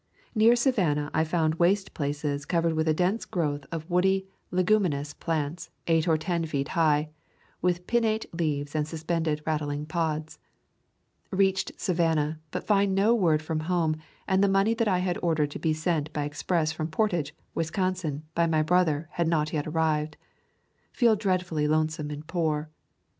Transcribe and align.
Near 0.33 0.55
Savannah 0.55 1.11
I 1.13 1.23
found 1.23 1.59
waste 1.59 1.93
places 1.93 2.43
covered 2.45 2.73
with 2.73 2.87
a 2.87 2.93
dense 2.95 3.23
growth 3.23 3.67
of 3.71 3.81
[64] 3.81 3.81
River 3.81 3.83
Country 3.83 3.83
of 3.83 3.89
Georgia 3.91 3.93
woody 3.93 4.27
leguminous 4.89 5.13
plants, 5.13 5.69
eight 5.85 6.07
or 6.07 6.17
ten 6.17 6.43
feet 6.45 6.69
high, 6.69 7.09
with 7.61 7.85
pinnate 7.85 8.25
leaves 8.33 8.73
and 8.73 8.87
suspended 8.87 9.43
rattling 9.45 9.85
pods. 9.85 10.39
Reached 11.29 11.79
Savannah, 11.79 12.39
but 12.49 12.63
find 12.65 12.95
no 12.95 13.13
word 13.13 13.43
from 13.43 13.59
home, 13.59 13.95
and 14.27 14.43
the 14.43 14.49
money 14.49 14.73
that 14.73 14.87
I 14.87 14.97
had 14.97 15.19
ordered 15.21 15.51
to 15.51 15.59
be 15.59 15.71
sent 15.71 16.11
by 16.13 16.23
express 16.23 16.71
from 16.71 16.87
Portage 16.87 17.35
[Wisconsin] 17.53 18.23
by 18.33 18.47
my 18.47 18.63
brother 18.63 19.07
had 19.11 19.27
not 19.27 19.53
yet 19.53 19.67
arrived. 19.67 20.17
Feel 20.91 21.15
dreadfully 21.15 21.67
lonesome 21.67 22.09
and 22.09 22.25
poor. 22.25 22.71